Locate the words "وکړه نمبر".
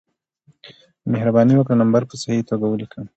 1.55-2.01